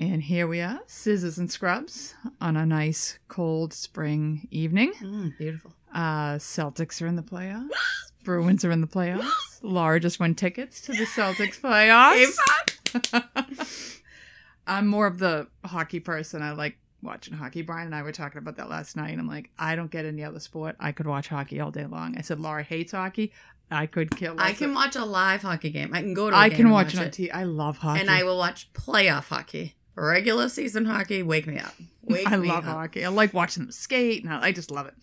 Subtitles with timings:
[0.00, 4.92] And here we are, scissors and scrubs, on a nice cold spring evening.
[5.02, 5.72] Mm, beautiful.
[5.92, 7.70] Uh, Celtics are in the playoffs.
[8.22, 9.32] Bruins are in the playoffs.
[9.60, 12.36] Laura just won tickets to the Celtics playoffs.
[14.68, 16.42] I'm more of the hockey person.
[16.42, 17.62] I like watching hockey.
[17.62, 19.18] Brian and I were talking about that last night.
[19.18, 20.76] I'm like, I don't get any other sport.
[20.78, 22.16] I could watch hockey all day long.
[22.16, 23.32] I said Laura hates hockey.
[23.70, 24.36] I could kill.
[24.38, 25.90] I can watch a live hockey game.
[25.92, 26.36] I can go to.
[26.36, 27.30] a I game I can and watch it on TV.
[27.34, 28.00] I love hockey.
[28.00, 29.74] and I will watch playoff hockey.
[30.06, 31.74] Regular season hockey, wake me up.
[32.04, 32.74] Wake I me love up.
[32.74, 33.04] hockey.
[33.04, 34.94] I like watching them skate, and I, just love it.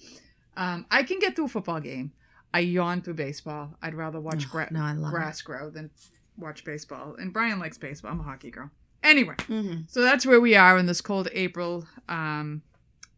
[0.58, 2.13] Um, I can get through a football game.
[2.52, 3.76] I yawn through baseball.
[3.81, 5.16] I'd rather watch Oh, gra- no, love it.
[5.16, 5.91] grass grow than
[6.38, 7.16] watch baseball.
[7.20, 8.12] And Brian likes baseball.
[8.12, 8.72] I'm a hockey girl.
[9.03, 12.64] Anyway, hmm so that's where we are in this cold April um,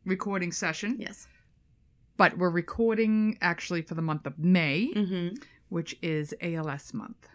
[0.05, 0.97] recording session.
[0.99, 1.27] Yes.
[2.17, 5.29] But we're recording actually for the month of May, hmm
[5.69, 7.27] which is ALS month.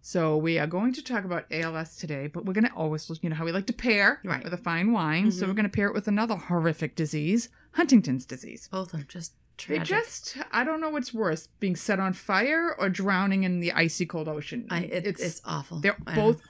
[0.00, 3.28] So we are going to talk about ALS today, but we're going to always, you
[3.28, 4.42] know, how we like to pair Right.
[4.42, 5.30] with a fine wine.
[5.32, 5.48] So Mhm.
[5.48, 8.68] we're going to pair it with another horrific disease, Huntington's disease.
[8.70, 9.32] Both are just
[9.66, 9.86] They tragic.
[10.04, 14.06] just, I don't know what's worse, being set on fire or drowning in the icy
[14.06, 14.66] cold ocean.
[14.70, 15.80] I, it, it's, awful.
[15.80, 16.40] they're both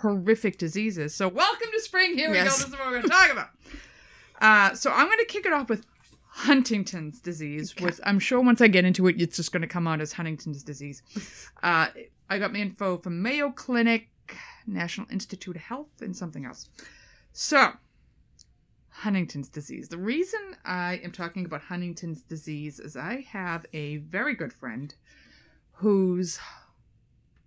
[0.00, 1.14] horrific diseases.
[1.14, 2.16] So welcome to spring.
[2.16, 2.44] Here we go.
[2.44, 3.48] This is what we're going to talk about.
[4.40, 5.86] Uh, so I'm going to kick it off with
[6.26, 7.72] Huntington's disease.
[7.76, 7.84] Okay.
[7.84, 10.14] With I'm sure once I get into it, it's just going to come out as
[10.14, 11.00] Huntington's disease.
[11.62, 11.86] Uh,
[12.32, 14.08] I got my info from Mayo Clinic,
[14.66, 16.70] National Institute of Health, and something else.
[17.32, 17.72] So.
[18.88, 19.88] Huntington's disease.
[19.88, 24.94] The reason I am talking about Huntington's disease is I have a very good friend
[25.72, 26.38] whose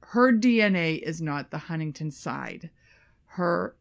[0.01, 2.69] her DNA is not the Huntington side.
[3.25, 3.75] Her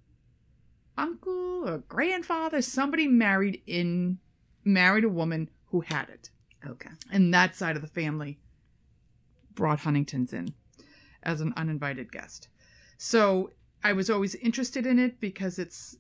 [0.97, 4.21] uncle or grandfather, somebody married in
[4.65, 6.31] married a woman who had it.
[6.67, 6.91] Okay.
[7.13, 8.39] And that side of the family
[9.55, 10.55] brought Huntington's in
[11.25, 12.49] as an uninvited guest.
[12.97, 13.51] So
[13.83, 15.97] I was always interested in it because it's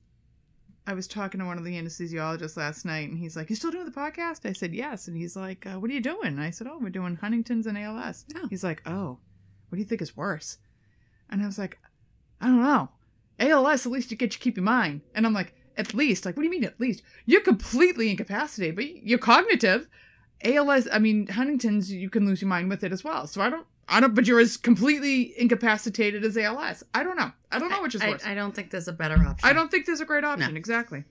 [0.86, 3.70] I was talking to one of the anesthesiologists last night, and he's like, "You still
[3.70, 6.40] doing the podcast?" I said, "Yes." And he's like, uh, "What are you doing?" And
[6.40, 8.48] I said, "Oh, we're doing Huntington's and ALS." Oh.
[8.48, 9.18] He's like, "Oh,
[9.68, 10.58] what do you think is worse?"
[11.30, 11.78] And I was like,
[12.40, 12.90] "I don't know.
[13.40, 16.26] ALS, at least you get you keep your mind." And I'm like, "At least?
[16.26, 17.02] Like, what do you mean at least?
[17.24, 19.88] You're completely incapacitated, but you're cognitive.
[20.42, 23.26] ALS, I mean Huntington's, you can lose your mind with it as well.
[23.26, 26.82] So I don't." I don't, but you're as completely incapacitated as ALS.
[26.94, 27.32] I don't know.
[27.52, 28.24] I don't know which is I, worse.
[28.24, 29.48] I don't think there's a better option.
[29.48, 30.52] I don't think there's a great option.
[30.52, 30.58] No.
[30.58, 31.04] Exactly.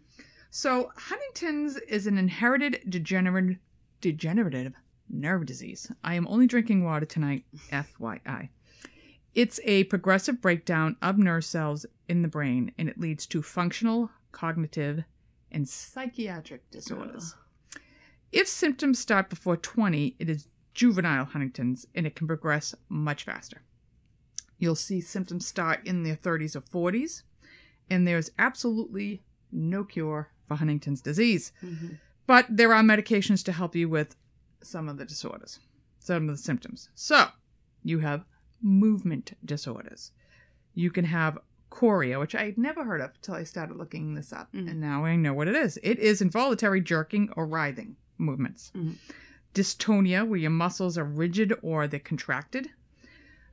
[0.50, 3.58] So Huntington's is an inherited degenerative
[4.02, 4.74] degenerative
[5.10, 5.92] nerve disease.
[6.04, 8.50] I am only drinking water tonight, FYI.
[9.34, 14.12] It's a progressive breakdown of nerve cells in the brain, and it leads to functional,
[14.32, 15.04] cognitive,
[15.52, 17.36] and psychiatric disorders.
[18.32, 23.62] If symptoms start before 20, it is juvenile Huntington's, and it can progress much faster.
[24.58, 27.24] You'll see symptoms start in their 30s or 40s,
[27.90, 31.52] and there's absolutely no cure for Huntington's disease.
[31.62, 32.00] Mhm.
[32.26, 34.16] But there are medications to help you with
[34.62, 35.60] some of the disorders,
[36.00, 36.90] some of the symptoms.
[36.96, 37.28] So,
[37.84, 38.26] you have
[38.62, 40.12] movement disorders.
[40.74, 41.38] You can have
[41.70, 44.70] chorea, which I had never heard of until I started looking this up, Mhm.
[44.70, 45.78] and now I know what it is.
[45.84, 48.72] It is involuntary jerking or writhing movements.
[48.76, 48.96] Mhm.
[49.54, 52.70] Dystonia, where your muscles are rigid or they're contracted.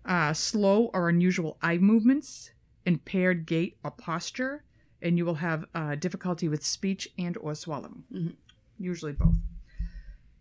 [0.05, 2.51] Uh, slow or unusual eye movements,
[2.87, 4.65] impaired gait or posture,
[5.03, 8.05] and you will have uh, difficulty with speech and or swallowing.
[8.13, 8.35] Mhm.
[8.79, 9.35] Usually both.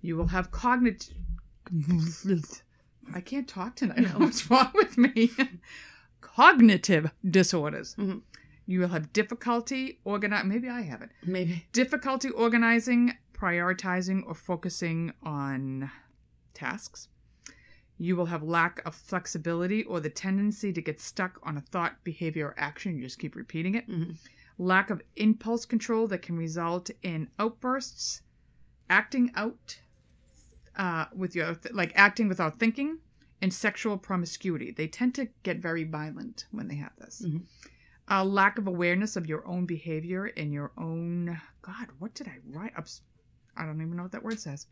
[0.02, 1.14] You will have cognitive.
[3.14, 4.08] I can't talk tonight.
[4.18, 5.32] What's wrong with me?
[6.22, 7.96] Cognitive disorders.
[7.96, 8.22] Mhm.
[8.66, 10.48] You will have difficulty organizing.
[10.50, 11.10] Maybe I have it.
[11.26, 11.66] Maybe.
[11.74, 15.90] Difficulty organizing, prioritizing, or focusing on
[16.54, 17.08] tasks.
[17.98, 22.04] You will have lack of flexibility or the tendency to get stuck on a thought,
[22.04, 22.96] behavior, or action.
[22.98, 23.88] You just keep repeating it.
[23.90, 24.18] Mhm.
[24.58, 28.22] Lack of impulse control that can result in outbursts,
[28.90, 29.82] acting out
[30.76, 33.00] uh, with your like acting without thinking,
[33.42, 34.72] and sexual promiscuity.
[34.72, 37.22] They tend to get very violent when they have this.
[37.26, 37.44] Mhm.
[38.08, 41.90] A lack of awareness of your own behavior and your own God.
[42.00, 42.74] What did I write?
[43.60, 44.66] I don't even know what that word says.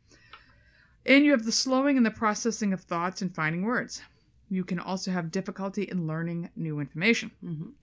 [1.06, 4.02] And you have the slowing and the processing of thoughts and finding words.
[4.50, 7.32] You can also have difficulty in learning new information.
[7.44, 7.74] Mhm.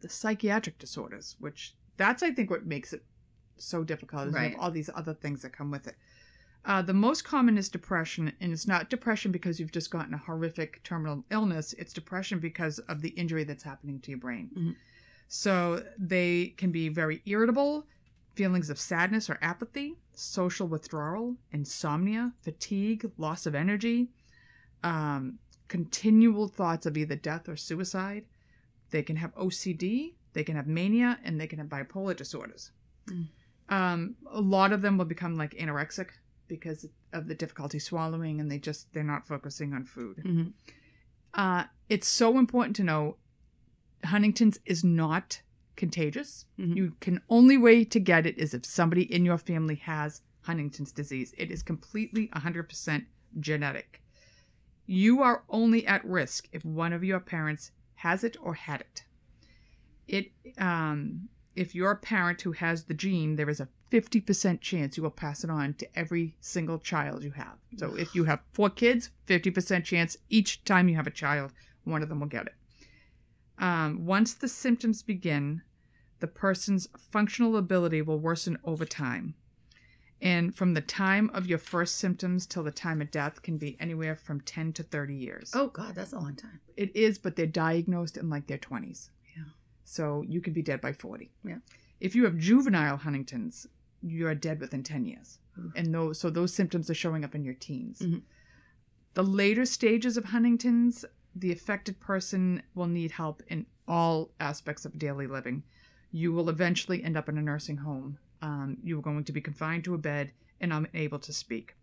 [0.00, 3.04] The psychiatric disorders, which that's I think what makes it
[3.56, 5.96] so difficult, is you have all these other things that come with it.
[6.64, 10.18] Uh, the most common is depression, and it's not depression because you've just gotten a
[10.18, 11.74] horrific terminal illness.
[11.74, 14.50] It's depression because of the injury that's happening to your brain.
[14.56, 14.76] Mhm.
[15.28, 17.86] So they can be very irritable,
[18.34, 24.08] feelings of sadness or apathy, social withdrawal, insomnia, fatigue, loss of energy,
[24.82, 25.38] um,
[25.68, 28.24] continual thoughts of either death or suicide.
[28.90, 32.72] They can have OCD, They can have mania and they can have bipolar disorders.
[33.06, 33.28] Mm.
[33.68, 36.08] Um, a lot of them will become like anorexic
[36.48, 40.22] because of the difficulty swallowing and they just they're not focusing on food.
[40.24, 40.52] Mhm.
[41.32, 43.16] Uh, it's so important to know
[44.04, 45.40] Huntington's is not
[45.76, 46.46] contagious.
[46.58, 46.76] Mhm.
[46.76, 50.92] You can only way to get it is if somebody in your family has Huntington's
[50.92, 51.34] disease.
[51.36, 53.06] It is completely 100%
[53.40, 54.02] genetic.
[54.86, 59.04] You are only at risk if one of your parents has it or had it.
[60.06, 64.96] It um, if you're a parent who has the gene, there is a 50% chance
[64.96, 67.58] you will pass it on to every single child you have.
[67.76, 71.52] So if you have four kids, 50% chance each time you have a child,
[71.84, 72.54] one of them will get it.
[73.58, 75.62] Um, once the symptoms begin,
[76.20, 79.34] the person's functional ability will worsen over time.
[80.20, 83.76] And from the time of your first symptoms till the time of death can be
[83.78, 85.52] anywhere from 10 to 30 years.
[85.54, 86.60] Oh God, that's a long time.
[86.76, 89.10] It is, but they're diagnosed in like their 20s.
[89.36, 89.42] Yeah.
[89.84, 91.30] So you could be dead by 40.
[91.44, 91.58] Yeah.
[92.00, 93.66] If you have juvenile Huntington's,
[94.02, 95.38] you're dead within 10 years.
[95.58, 95.72] Ooh.
[95.76, 97.98] And those so those symptoms are showing up in your teens.
[98.00, 98.22] Mhm.
[99.14, 101.04] The later stages of Huntington's,
[101.34, 105.62] the affected person will need help in all aspects of daily living.
[106.10, 108.18] You will eventually end up in a nursing home.
[108.40, 111.76] Um, you are going to be confined to a bed and unable to speak.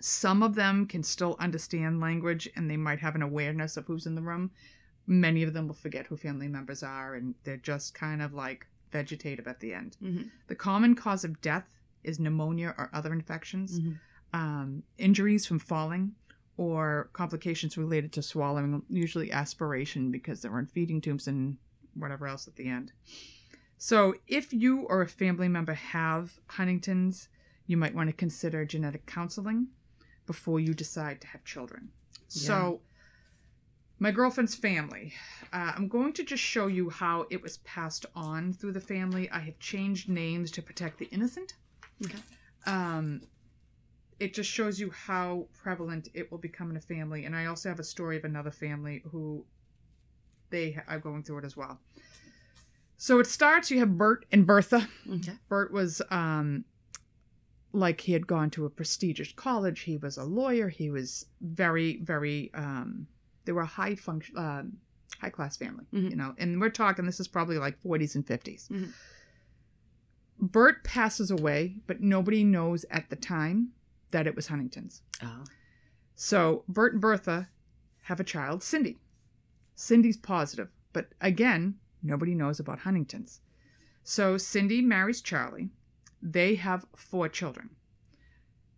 [0.00, 4.06] Some of them can still understand language and they might have an awareness of who's
[4.06, 4.50] in the room.
[5.06, 8.66] Many of them will forget who family members are and they're just kind of like
[8.90, 9.96] vegetative at the end.
[10.02, 10.30] Mhm.
[10.48, 13.98] The common cause of death is pneumonia or other infections, Mhm.
[14.32, 16.14] um, injuries from falling,
[16.56, 21.56] or complications related to swallowing, usually aspiration because they're on feeding tubes and
[21.94, 22.92] whatever else at the end.
[23.76, 27.28] So, if you or a family member have Huntington's,
[27.66, 29.68] you might want to consider genetic counseling
[30.26, 31.90] before you decide to have children.
[32.28, 32.80] So,
[33.98, 35.12] my girlfriend's family.
[35.52, 39.30] Uh, I'm going to just show you how it was passed on through the family.
[39.30, 41.54] I have changed names to protect the innocent.
[42.04, 42.18] Okay.
[42.66, 43.20] Um,
[44.20, 47.24] it just shows you how prevalent it will become in a family.
[47.24, 49.44] And I also have a story of another family who
[50.50, 51.80] they are going through it as well.
[52.96, 53.70] So it starts.
[53.70, 54.88] You have Bert and Bertha.
[55.10, 55.32] Okay.
[55.48, 56.64] Bert was um
[57.72, 59.80] like he had gone to a prestigious college.
[59.80, 60.68] He was a lawyer.
[60.68, 63.08] He was very, very um
[63.44, 64.74] they were a high function um
[65.20, 66.10] high class family, Mhm.
[66.10, 66.34] you know.
[66.38, 68.68] And we're talking this is probably like 40s and 50s.
[68.68, 68.92] Mhm.
[70.40, 73.70] Bert passes away, but nobody knows at the time
[74.14, 75.02] that it was Huntington's.
[75.20, 75.42] Oh.
[76.14, 77.48] So Bert and Bertha
[78.04, 78.98] have a child, Cindy.
[79.74, 83.40] Cindy's positive, but again, nobody knows about Huntington's.
[84.04, 85.70] So Cindy marries Charlie.
[86.22, 87.70] They have four children.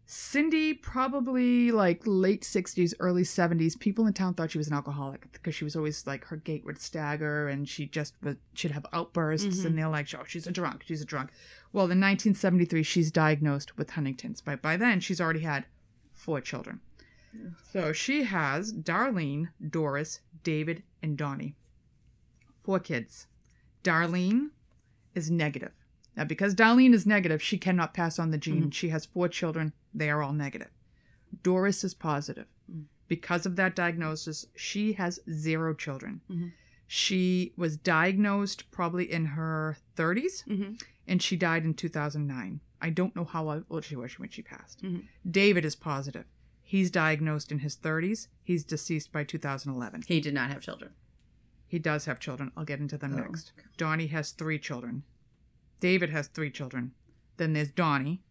[0.09, 5.33] Cindy, probably like late 60s, early 70s, people in town thought she was an alcoholic
[5.33, 8.87] because she was always like her gait would stagger and she just would, she'd have
[8.93, 9.65] outbursts Mhm.
[9.65, 11.31] and they're like, oh, she's a drunk, she's a drunk.
[11.73, 15.67] Well, in 1973, she's diagnosed with Huntington's, but by then she's already had
[16.13, 16.81] four children.
[17.73, 21.57] So she has Darlene, Doris, David, and Donnie.
[22.57, 23.27] Four kids.
[23.83, 24.51] Darlene
[25.17, 25.73] is negative.
[26.17, 28.71] Now, because Darlene is negative, she cannot pass on the gene.
[28.71, 29.73] She has four children.
[29.93, 30.71] They are all negative.
[31.43, 32.47] Doris is positive.
[32.73, 32.85] Mm.
[33.09, 36.23] Because of that diagnosis, she has zero children.
[36.31, 36.53] Mhm.
[36.87, 40.75] She was diagnosed probably in her 30s Mm-hmm.
[41.07, 42.61] and she died in 2009.
[42.81, 44.83] I don't know how old she was when she passed.
[44.83, 45.05] Mhm.
[45.29, 46.25] David is positive.
[46.63, 48.29] He's diagnosed in his 30s.
[48.43, 50.03] He's deceased by 2011.
[50.07, 50.93] He did not have children.
[51.69, 52.53] He does have children.
[52.57, 53.53] I'll get into them Oh, next.
[53.77, 55.03] Donnie has three children.
[55.81, 56.93] David has three children.
[57.37, 58.23] Then there's Donnie.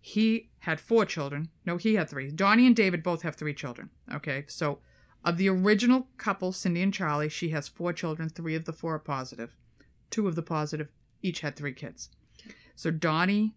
[0.00, 1.50] He had four children.
[1.66, 2.30] No, he had three.
[2.30, 3.90] Donnie and David both have three children.
[4.12, 4.80] Okay, so
[5.24, 8.28] of the original couple, Cindy and Charlie, she has four children.
[8.28, 9.56] Three of the four are positive.
[10.10, 10.88] Two of the positive
[11.22, 12.08] each had three kids.
[12.74, 13.54] So Donnie,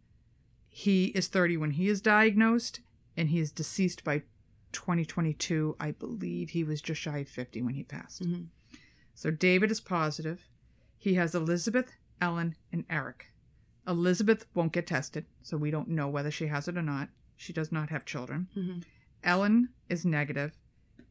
[0.68, 2.82] he is 30 when he is diagnosed,
[3.16, 4.24] and he is deceased by
[4.74, 5.76] 2022.
[5.80, 8.22] I believe he was just shy of 50 when he passed.
[8.22, 8.48] Mhm.
[9.16, 10.50] So David is positive.
[10.98, 11.94] He has Elizabeth,
[12.24, 13.34] Ellen, and Eric.
[13.86, 17.10] Elizabeth won't get tested, so we don't know whether she has it or not.
[17.36, 18.48] She does not have children.
[18.56, 18.84] Mhm.
[19.24, 20.58] Ellen is negative.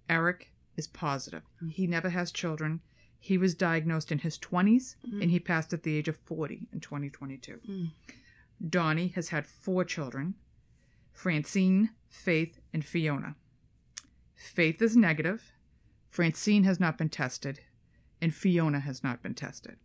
[0.09, 1.42] Eric is positive.
[1.69, 2.81] He never has children.
[3.19, 6.81] He was diagnosed in his 20s and he passed at the age of 40 in
[6.81, 7.61] 2022.
[7.69, 7.90] Mm.
[8.71, 10.35] Donnie has had four children
[11.12, 13.37] Francine, Faith, and Fiona.
[14.35, 15.52] Faith is negative.
[16.09, 17.61] Francine has not been tested,
[18.21, 19.76] and Fiona has not been tested.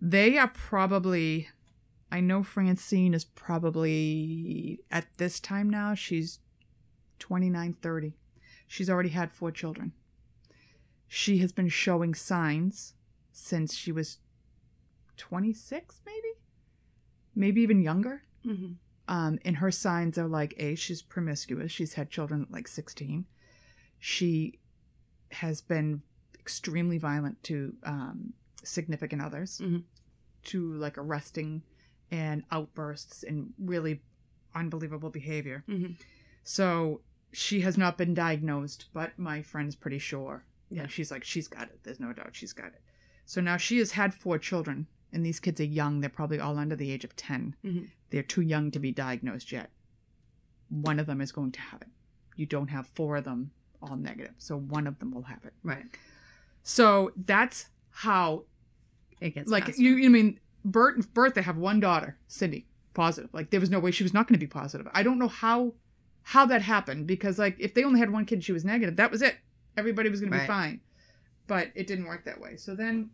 [0.00, 1.48] They are probably,
[2.10, 6.40] I know Francine is probably, at this time now, she's
[7.18, 8.14] 29, 30.
[8.66, 9.92] She's already had four children.
[11.08, 12.94] She has been showing signs
[13.32, 14.18] since she was
[15.16, 16.34] 26, maybe,
[17.34, 18.22] maybe even younger.
[18.44, 18.72] Mm-hmm.
[19.08, 21.70] Um, and her signs are like a she's promiscuous.
[21.70, 23.24] She's had children at like 16.
[23.98, 24.58] She
[25.32, 26.02] has been
[26.38, 28.32] extremely violent to um,
[28.62, 29.84] significant others, Mhm.
[30.44, 31.62] to like arresting
[32.10, 34.02] and outbursts and really
[34.54, 35.64] unbelievable behavior.
[35.68, 35.92] Mm-hmm.
[36.44, 40.44] So she has not been diagnosed, but my friend's pretty sure.
[40.70, 40.82] Yeah.
[40.82, 41.80] Like, she's like, she's got it.
[41.82, 42.82] There's no doubt she's got it.
[43.24, 46.00] So now she has had four children, and these kids are young.
[46.00, 47.56] They're probably all under the age of 10.
[47.64, 47.90] Mhm.
[48.10, 49.70] They're too young to be diagnosed yet.
[50.68, 51.88] One of them is going to have it.
[52.36, 53.50] You don't have four of them
[53.82, 54.34] all negative.
[54.38, 55.54] So one of them will have it.
[55.62, 55.86] Right.
[56.62, 58.44] So that's how,
[59.20, 63.30] It gets like, you, you mean, Bert, and Bert, they have one daughter, Cindy, positive.
[63.32, 64.86] Like, there was no way she was not going to be positive.
[64.92, 65.74] I don't know how
[66.26, 69.12] how that happened because like if they only had one kid she was negative that
[69.12, 69.36] was it.
[69.76, 70.80] Everybody was going to be fine.
[71.46, 72.56] But it didn't work that way.
[72.56, 73.10] So then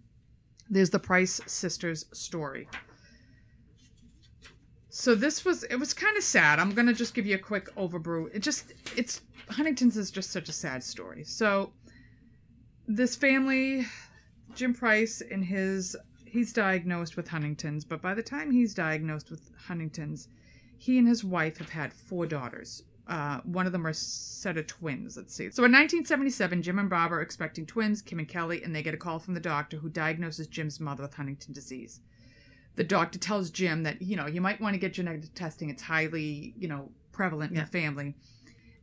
[0.70, 2.68] there's the price sisters story.
[4.88, 6.58] So this was it was kind of sad.
[6.58, 8.30] I'm going to just give you a quick overbrew.
[8.32, 9.20] it just it's
[9.50, 11.22] huntington's is just such a sad story.
[11.22, 11.74] So
[12.88, 13.86] this family
[14.54, 19.50] jim price in his he's diagnosed with huntington's but by the time he's diagnosed with
[19.66, 20.28] huntington's
[20.78, 22.82] he and his wife have had four daughters.
[23.06, 25.16] Uh, one of them are a set of twins.
[25.16, 25.44] Let's see.
[25.52, 28.92] So in 1977, Jim and Bob are expecting twins, Kim and Kelly, and they get
[28.92, 32.00] a call from the doctor who diagnoses Jim's mother with Huntington disease.
[32.74, 35.70] The doctor tells Jim that you know you might want to get genetic testing.
[35.70, 37.64] It's highly you know prevalent in Yeah.
[37.64, 38.16] the family,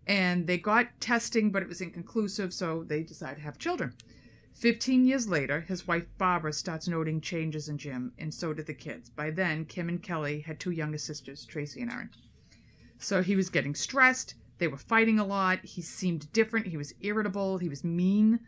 [0.08, 3.94] and they got testing, but it was inconclusive, so they decided to have children.
[4.60, 8.74] 15 years later, his wife Barbara starts noting changes in Jim, and so did the
[8.74, 9.10] kids.
[9.10, 12.10] By then, Kim and Kelly had two younger sisters, Tracy and Erin.
[12.98, 14.36] So he was getting stressed.
[14.58, 15.64] They were fighting a lot.
[15.64, 16.68] He seemed different.
[16.68, 17.60] He was irritable.
[17.60, 18.42] He was mean.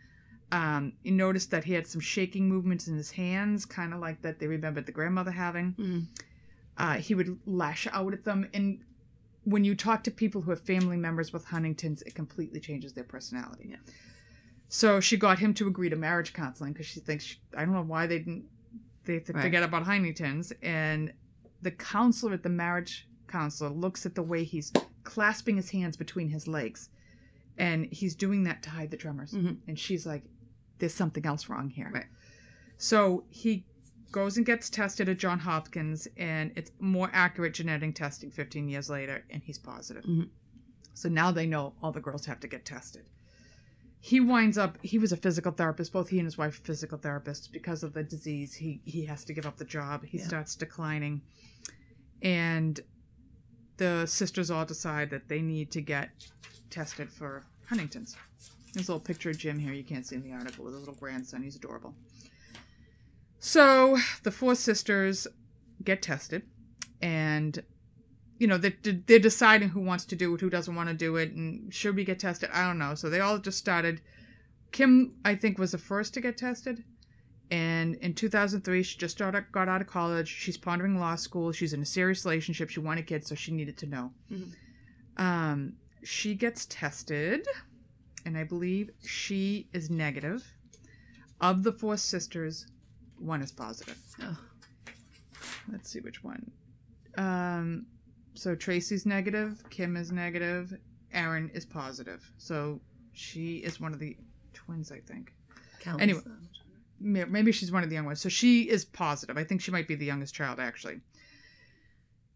[0.51, 4.21] Um, you noticed that he had some shaking movements in his hands, kind of like
[4.21, 5.75] that they remembered the grandmother having.
[5.75, 6.07] Mhm.
[6.77, 8.49] Uh, he would lash out at them.
[8.53, 8.83] And
[9.45, 13.05] when you talk to people who have family members with Huntington's, it completely changes their
[13.05, 13.69] personality.
[13.69, 13.77] Yeah.
[14.73, 17.81] So she got him to agree to marriage counseling because she thinks, I don't know
[17.81, 18.45] why they didn't
[19.03, 19.41] they th- Right.
[19.43, 20.53] forget about Huntington's.
[20.61, 21.11] And
[21.61, 24.71] the counselor at the marriage counselor looks at the way he's
[25.03, 26.87] clasping his hands between his legs.
[27.57, 29.33] And he's doing that to hide the tremors.
[29.33, 29.57] Mhm.
[29.67, 30.23] And she's like,
[30.79, 31.91] there's something else wrong here.
[31.93, 32.05] Right.
[32.77, 33.65] So he
[34.13, 38.89] goes and gets tested at John Hopkins, and it's more accurate genetic testing 15 years
[38.89, 40.05] later, and he's positive.
[40.05, 40.29] Mhm.
[40.93, 43.09] So now they know all the girls have to get tested.
[44.03, 46.97] He winds up, he was a physical therapist, both he and his wife are physical
[46.97, 47.49] therapists.
[47.51, 50.05] Because of the disease, he, he has to give up the job.
[50.05, 50.25] He Yeah.
[50.27, 51.21] starts declining.
[52.21, 52.79] And
[53.77, 56.09] the sisters all decide that they need to get
[56.71, 58.15] tested for Huntington's.
[58.73, 59.73] There's a little picture of Jim here.
[59.73, 61.43] You can't see in the article with his little grandson.
[61.43, 61.93] He's adorable.
[63.39, 65.27] So the four sisters
[65.83, 66.43] get tested,
[67.01, 67.63] and
[68.41, 68.73] you know they're,
[69.05, 71.95] they're deciding who wants to do it, who doesn't want to do it, and should
[71.95, 72.49] we get tested?
[72.51, 72.95] I don't know.
[72.95, 74.01] So they all just started.
[74.71, 76.83] Kim, I think, was the first to get tested.
[77.51, 80.27] And in 2003, she just started, got out of college.
[80.27, 81.51] She's pondering law school.
[81.51, 82.71] She's in a serious relationship.
[82.71, 84.11] She wanted kids, so she needed to know.
[84.31, 84.53] Mhm.
[85.17, 87.45] Um, she gets tested,
[88.25, 90.51] and I believe she is negative.
[91.39, 92.65] Of the four sisters,
[93.19, 93.99] one is positive.
[94.19, 94.39] Oh.
[95.71, 96.49] Let's see which one.
[97.17, 97.85] Um,
[98.33, 100.73] so Tracy's negative, Kim is negative,
[101.13, 102.29] Erin is positive.
[102.37, 102.81] So
[103.13, 104.15] she is one of the
[104.53, 105.33] twins, I think.
[105.79, 106.21] Kelly's, Anyway.
[106.99, 108.21] May- Maybe she's one of the young ones.
[108.21, 109.37] So she is positive.
[109.37, 111.01] I think she might be the youngest child, actually.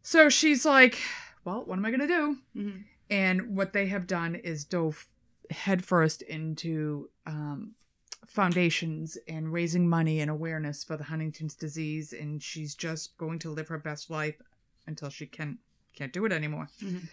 [0.01, 0.99] So she's like,
[1.43, 2.37] well, what am I going to do?
[2.55, 2.83] mhm.
[3.09, 5.05] And what they have done is dove
[5.51, 7.75] headfirst into um,
[8.25, 12.13] foundations and raising money and awareness for the Huntington's disease.
[12.13, 14.35] And she's just going to live her best life
[14.87, 15.59] until she can
[15.95, 16.69] can't do it anymore.
[16.79, 17.09] Mhm.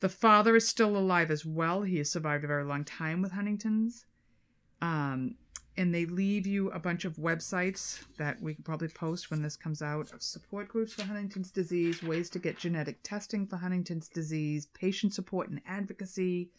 [0.00, 1.82] The father is still alive as well.
[1.82, 4.04] He has survived a very long time with Huntington's.
[4.80, 5.36] Um,
[5.76, 9.56] and they leave you a bunch of websites that we could probably post when this
[9.56, 14.08] comes out of support groups for Huntington's disease, ways to get genetic testing for Huntington's
[14.08, 16.50] disease, patient support and advocacy,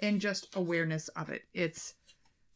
[0.00, 1.44] and just awareness of it.
[1.54, 1.94] It's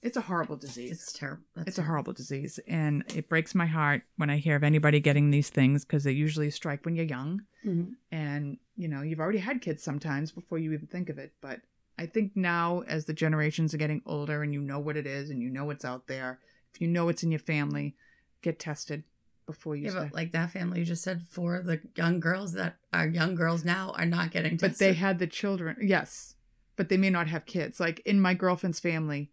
[0.03, 0.93] it's a horrible disease.
[0.93, 1.45] It's terrible.
[1.67, 5.31] It's a horrible disease, and it breaks my heart when I hear of anybody getting
[5.31, 7.95] these things because they usually strike when you're young, Mhm.
[8.11, 11.35] and you know you've already had kids sometimes before you even think of it.
[11.41, 11.61] But
[11.99, 15.29] I think now, as the generations are getting older, and you know what it is,
[15.31, 16.39] and you know what's out there,
[16.75, 17.95] if you know it's in your family,
[18.43, 19.05] get tested
[19.47, 20.09] before you Yeah, start.
[20.11, 23.65] but like that family you just said, for the young girls that are young girls
[23.65, 24.71] now are not getting tested.
[24.71, 26.37] but they had the children, yes,
[26.77, 27.79] but they may not have kids.
[27.81, 29.31] Like in my girlfriend's family,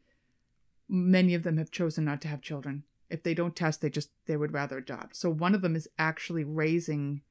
[0.89, 4.11] many of them have chosen not to have children If they don't test, they just
[4.25, 5.15] they would rather adopt.
[5.15, 7.21] So one of them is actually raising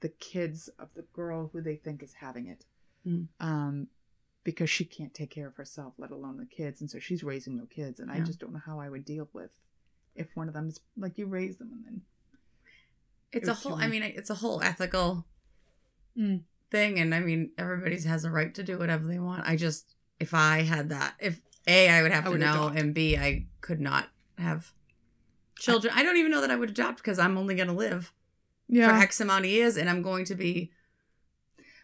[0.00, 2.64] the kids of the girl who they think is having it.
[3.06, 3.28] Mm.
[3.40, 3.88] Um
[4.44, 7.56] because she can't take care of herself, let alone the kids, and so she's raising
[7.56, 7.98] no kids.
[7.98, 9.50] And I just don't know how I would deal with
[10.14, 12.02] if one of them is like you raise them and then
[13.32, 13.74] It's It a whole.
[13.76, 15.24] I mean, it's a whole ethical
[16.16, 16.42] Mm.
[16.70, 19.48] thing, and I mean, everybody has a right to do whatever they want.
[19.48, 22.66] I just, if I had that, if a, I would have I to would know,
[22.66, 22.78] adopt.
[22.78, 24.72] and b, I could not have
[25.58, 25.92] children.
[25.96, 28.12] I, don't even know that I would adopt because I'm only going to live
[28.68, 28.88] yeah.
[28.88, 30.70] for X amount of years, and I'm going to be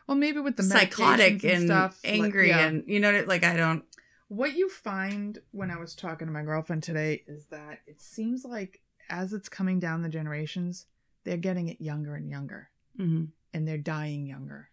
[0.07, 2.67] well, maybe with the psychotic medications and, stuff, like, angry, yeah.
[2.67, 3.85] and you know, like I don't.
[4.29, 8.45] What you find when I was talking to my girlfriend today is that it seems
[8.45, 10.87] like as it's coming down the generations,
[11.25, 13.29] they're getting it younger and younger, mhm.
[13.55, 14.71] and they're dying younger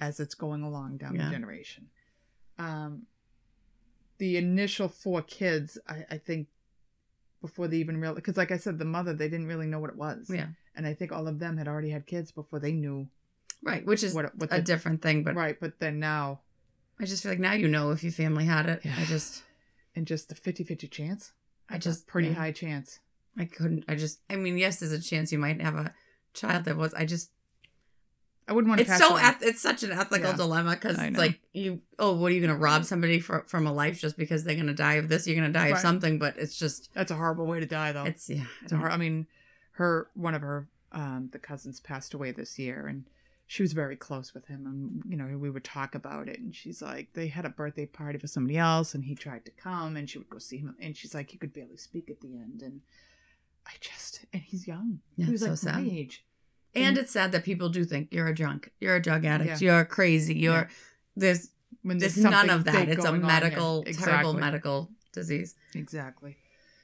[0.00, 1.26] as it's going along down Yeah.
[1.26, 1.88] the generation.
[2.58, 3.06] Um,
[4.24, 6.48] the initial four kids, I, I think,
[7.42, 9.90] before they even realized, because like I said, the mother they didn't really know what
[9.90, 12.72] it was, Yeah, and I think all of them had already had kids before they
[12.72, 13.08] knew
[13.62, 13.84] right.
[13.84, 15.60] Which is what what a the, different thing, but right.
[15.60, 16.40] But then now,
[16.98, 18.80] I just feel like now you know if your family had it.
[18.82, 18.94] Yeah.
[18.98, 19.42] I just,
[19.94, 21.32] and just the 50-50 chance,
[21.68, 22.34] I just pretty yeah.
[22.34, 23.00] high chance.
[23.38, 23.84] I couldn't.
[23.88, 24.20] I just.
[24.30, 25.92] I mean, yes, there's a chance you might have a
[26.32, 26.94] child that was.
[26.94, 27.30] I just.
[28.46, 28.86] I wouldn't want to.
[28.86, 29.16] It's so.
[29.16, 30.36] Eth- it's such an ethical Yeah.
[30.36, 31.80] dilemma because it's like you.
[31.98, 34.54] Oh, what are you going to rob somebody for, from a life just because they're
[34.54, 35.26] going to die of this?
[35.26, 36.92] You're going to die of something, but it's just.
[36.94, 38.04] That's a horrible way to die, though.
[38.04, 38.44] It's yeah.
[38.62, 38.92] It's a hard.
[38.92, 39.26] I mean,
[39.72, 43.04] her one of her um the cousins passed away this year, and
[43.46, 44.66] she was very close with him.
[44.66, 47.86] And you know, we would talk about it, and she's like, they had a birthday
[47.86, 50.76] party for somebody else, and he tried to come, and she would go see him,
[50.78, 52.82] and she's like, he could barely speak at the end, and
[53.66, 55.00] I just, and he's young.
[55.16, 56.24] Yeah, he was it's so like my age.
[56.74, 59.84] And it's sad that people do think you're a drunk, you're a drug addict, you're
[59.84, 60.52] crazy, you're.
[60.52, 60.68] Yeah.
[61.16, 61.50] There's
[61.82, 62.88] When there's something none of that.
[62.88, 63.16] It's a yeah.
[63.18, 65.54] medical, terrible medical disease.
[65.74, 66.36] Exactly.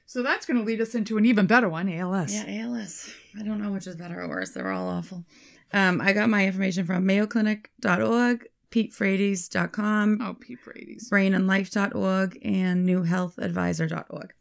[0.06, 2.34] So that's going to lead us into an even better one, ALS.
[2.34, 3.10] Yeah, ALS.
[3.38, 4.50] I don't know which is better or worse.
[4.50, 5.25] They're all awful.
[5.73, 10.56] Um, I got my information from mayoclinic.org, petefrates.com, Oh, P.
[10.56, 11.08] Frates.
[11.10, 14.32] brainandlife.org, and newhealthadvisor.org.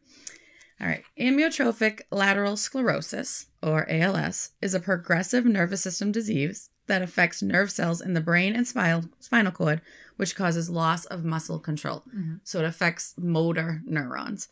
[0.81, 1.03] All right.
[1.19, 8.01] Amyotrophic lateral sclerosis, or ALS, is a progressive nervous system disease that affects nerve cells
[8.01, 9.81] in the brain and spinal, spinal cord,
[10.15, 12.03] which causes loss of muscle control.
[12.15, 12.39] Mhm.
[12.43, 14.47] So it affects motor neurons.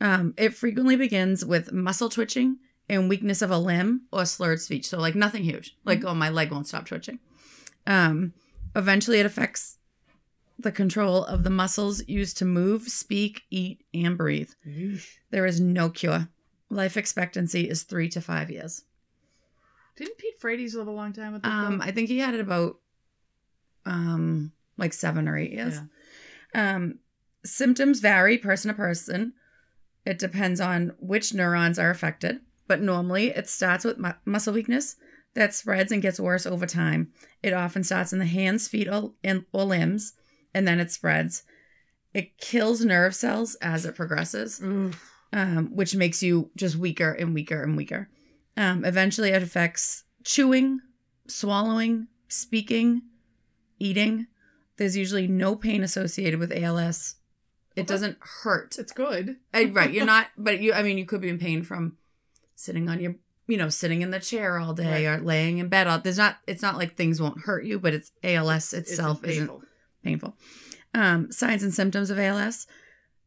[0.00, 4.88] Um, it frequently begins with muscle twitching and weakness of a limb or slurred speech.
[4.88, 7.18] So, like nothing huge, like, oh, my leg won't stop twitching.
[7.86, 8.32] Um,
[8.74, 9.76] eventually, it affects
[10.62, 14.50] the control of the muscles used to move, speak, eat, and breathe.
[15.30, 16.28] There is no cure.
[16.68, 18.84] Life expectancy is three to five years.
[19.96, 22.40] Didn't Pete Frates live a long time with the Um, I think he had it
[22.40, 22.76] about
[23.86, 25.80] um like seven or eight years.
[26.54, 26.98] Um,
[27.44, 29.34] symptoms vary person to person.
[30.06, 34.96] It depends on which neurons are affected, but normally it starts with mu- muscle weakness
[35.34, 37.12] that spreads and gets worse over time.
[37.42, 40.14] It often starts in the hands, feet, or, and, or limbs,
[40.54, 41.42] and then it spreads.
[42.12, 45.00] It kills nerve cells as it progresses Oof.
[45.32, 48.08] um, which makes you just weaker and weaker and weaker.
[48.56, 50.80] Um, eventually, it affects chewing,
[51.28, 53.02] swallowing, speaking,
[53.78, 54.26] eating.
[54.76, 57.16] There's usually no pain associated with ALS.
[57.76, 58.76] It Well, doesn't hurt.
[58.78, 59.36] It's good.
[59.54, 60.72] Uh, right, you're not, but you.
[60.72, 61.96] I mean, you could be in pain from
[62.56, 63.14] sitting on your,
[63.46, 65.86] you know, sitting in the chair all day or laying in bed.
[65.86, 66.38] All there's not.
[66.48, 69.62] It's not like things won't hurt you, but it's ALS itself Isn't isn't
[70.02, 70.36] painful.
[70.94, 72.66] Um, signs and symptoms of ALS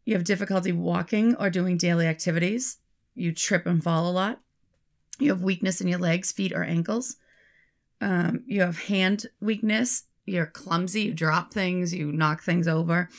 [0.05, 2.77] you have difficulty walking or doing daily activities,
[3.15, 4.41] you trip and fall a lot,
[5.19, 7.15] you have weakness in your legs, feet, or ankles,
[8.01, 13.09] um, you have hand weakness, you're clumsy, you drop things, you knock things over,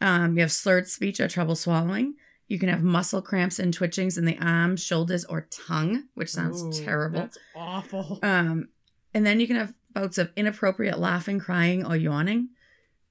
[0.00, 2.14] um, you have slurred speech or trouble swallowing.
[2.48, 6.62] You can have muscle cramps and twitchings in the arms, shoulders, or tongue, which sounds
[6.62, 7.20] Ooh, terrible.
[7.20, 8.20] That's awful.
[8.22, 8.68] Um,
[9.12, 12.50] and then you can have bouts of inappropriate laughing, crying, or yawning.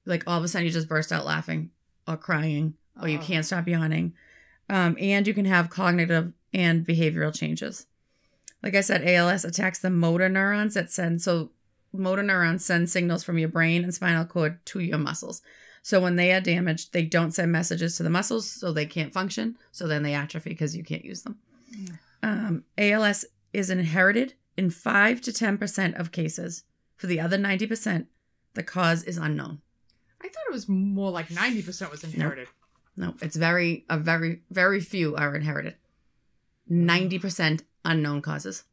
[0.06, 1.70] Like all of a sudden you just burst out laughing
[2.08, 3.22] or crying, or you Oh.
[3.22, 4.14] can't stop yawning.
[4.70, 7.86] Um, and you can have cognitive and behavioral changes.
[8.62, 11.50] Like I said, ALS attacks the motor neurons that send so
[11.92, 15.42] motor neurons send signals from your brain and spinal cord to your muscles.
[15.82, 19.12] So when they are damaged, they don't send messages to the muscles, so they can't
[19.12, 19.56] function.
[19.72, 21.38] So then they atrophy because you can't use them.
[22.22, 26.64] Um, ALS is inherited in 5 to 10% of cases.
[26.96, 28.06] For the other 90%,
[28.54, 29.60] the cause is unknown.
[30.20, 32.48] I thought it was more like 90% was inherited.
[32.96, 35.76] No, it's very, a very, very few are inherited.
[36.70, 38.64] 90% unknown causes.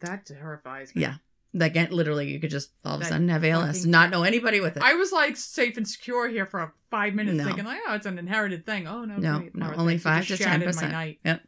[0.00, 1.02] That terrifies me.
[1.02, 1.14] Yeah.
[1.54, 4.58] Like it- literally, you could just all of a sudden have ALS, not know anybody
[4.60, 4.82] with it.
[4.82, 7.44] I was like safe and secure here for five minutes, No.
[7.44, 8.86] thinking like, oh, it's an inherited thing.
[8.86, 9.98] Oh no, No, great, no, only.
[9.98, 10.82] 5 to 10%.
[10.82, 10.88] My
[11.24, 11.40] night.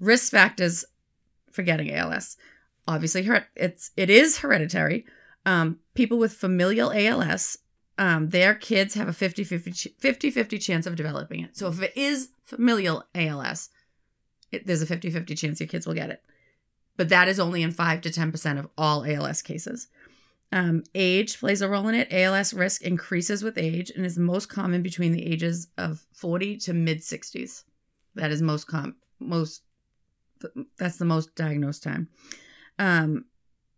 [0.00, 0.84] Risk factors
[1.52, 2.36] for getting ALS.
[2.88, 5.04] Obviously, her- it's it is hereditary.
[5.46, 7.58] Um, people with familial ALS,
[7.98, 11.56] um, their kids have a 50-50 chance of developing it.
[11.56, 13.70] So if it is familial ALS,
[14.50, 16.22] it, there's a 50-50 chance your kids will get it.
[16.96, 19.88] But that is only in 5 to 10% of all ALS cases.
[20.52, 22.12] Um, age plays a role in it.
[22.12, 26.72] ALS risk increases with age and is most common between the ages of 40 to
[26.72, 27.64] mid 60s.
[28.14, 29.62] That is most com most
[30.78, 32.08] that's the most diagnosed time.
[32.78, 33.24] Um,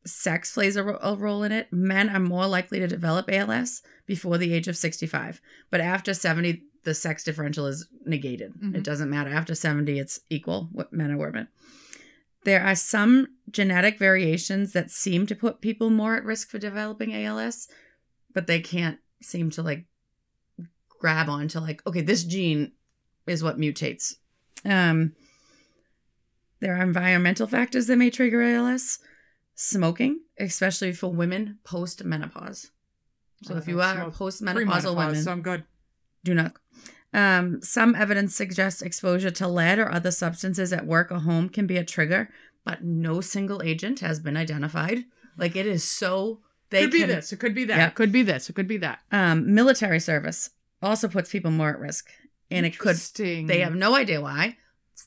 [0.07, 1.73] sex plays a, ro- a role in it.
[1.73, 5.41] Men are more likely to develop ALS before the age of 65,
[5.71, 8.53] but after 70, the sex differential is negated.
[8.55, 8.77] Mhm.
[8.77, 9.31] It doesn't matter.
[9.31, 11.49] After 70, it's equal, what men or women.
[12.45, 17.13] There are some genetic variations that seem to put people more at risk for developing
[17.13, 17.67] ALS,
[18.33, 19.87] but they can't seem to like
[21.01, 22.73] grab on to like, okay, this gene
[23.27, 24.15] is what mutates.
[24.65, 25.15] Um,
[26.61, 29.01] there are environmental factors that may trigger ALS.
[29.59, 32.71] Smoking, especially for women post menopause.
[33.43, 35.65] So if you are post menopausal women, so I'm good.
[36.25, 36.53] do not.
[37.15, 41.67] Um, some evidence suggests exposure to lead or other substances at work or home can
[41.67, 42.29] be a trigger,
[42.65, 45.05] but no single agent has been identified.
[45.39, 46.41] Like it is so
[46.71, 47.33] they could be can, this.
[47.33, 47.79] It could be that.
[47.79, 47.87] Yeah.
[47.87, 48.51] It could be this.
[48.51, 49.01] It could be that.
[49.11, 50.51] Um, military service
[50.83, 52.11] also puts people more at risk,
[52.51, 54.59] and it could they have no idea why.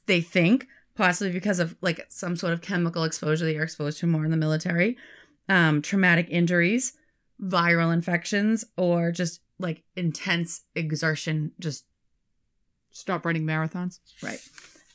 [0.06, 0.68] They think
[1.00, 4.32] possibly because of like some sort of chemical exposure that you're exposed to more in
[4.32, 4.98] the military,
[5.48, 6.94] um, traumatic injuries,
[7.42, 11.54] viral infections, or just like intense exertion.
[11.60, 11.86] Just
[12.92, 14.00] stop running marathons.
[14.22, 14.40] right.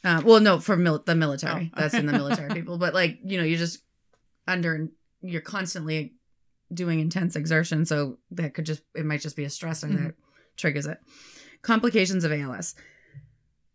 [0.05, 1.73] Uh, well, no, for mil- the military.
[1.75, 1.81] Oh.
[1.81, 2.77] That's in the military people.
[2.77, 3.83] But like you know, you're just
[4.47, 4.89] under.
[5.23, 6.13] You're constantly
[6.73, 10.05] doing intense exertion, so that could just it might just be a stressor Mhm.
[10.05, 10.15] that
[10.59, 10.99] triggers it.
[11.63, 12.75] Complications of ALS.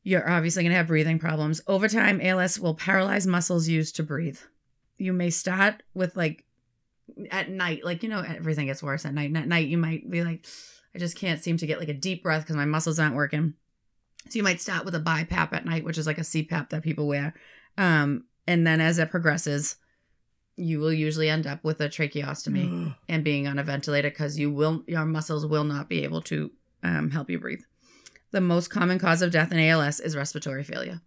[0.03, 1.61] You're obviously going to have breathing problems.
[1.67, 4.39] Over time, ALS will paralyze muscles used to breathe.
[4.97, 6.45] You may start with like
[7.31, 9.29] at night, like, you know, everything gets worse at night.
[9.29, 10.45] And at night, you might be like,
[10.95, 13.53] I just can't seem to get like a deep breath because my muscles aren't working.
[14.29, 16.83] So you might start with a BiPAP at night, which is like a CPAP that
[16.83, 17.33] people wear.
[17.77, 19.77] Um, and then as it progresses,
[20.55, 24.51] you will usually end up with a tracheostomy and being on a ventilator because you
[24.51, 26.51] will your muscles will not be able to
[26.83, 27.61] um, help you breathe.
[28.31, 31.01] The most common cause of death in ALS is respiratory failure.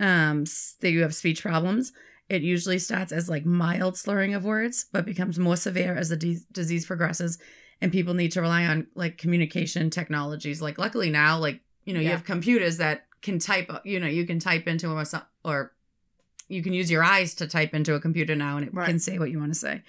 [0.00, 0.44] Um,
[0.80, 1.92] that you have speech problems.
[2.28, 6.16] It usually starts as like mild slurring of words, but becomes more severe as the
[6.16, 7.38] de- disease progresses,
[7.80, 10.62] and people need to rely on like communication technologies.
[10.62, 13.70] Like luckily now, like you know, you have computers that can type.
[13.84, 15.04] You know, you can type into a
[15.44, 15.72] or
[16.48, 18.86] you can use your eyes to type into a computer now, and it Right.
[18.86, 19.82] can say what you want to say.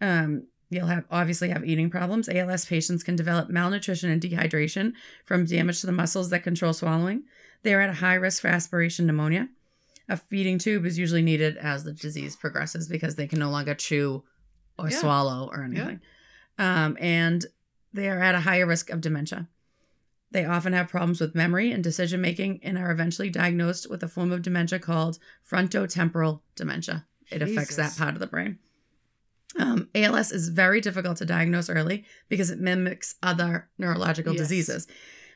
[0.00, 2.28] Um, you'll have obviously have eating problems.
[2.28, 4.92] ALS patients can develop malnutrition and dehydration
[5.26, 7.24] from damage to the muscles that control swallowing.
[7.62, 9.48] They are at a high risk for aspiration pneumonia.
[10.08, 13.74] A feeding tube is usually needed as the disease progresses because they can no longer
[13.74, 14.24] chew
[14.78, 14.98] or Yeah.
[14.98, 16.00] swallow or anything.
[16.58, 17.44] Um, and
[17.92, 19.48] they are at a higher risk of dementia.
[20.32, 24.08] They often have problems with memory and decision making and are eventually diagnosed with a
[24.08, 27.06] form of dementia called frontotemporal dementia.
[27.30, 28.58] It affects that part of the brain.
[29.58, 34.42] Um, ALS is very difficult to diagnose early because it mimics other neurological Yes.
[34.42, 34.86] diseases.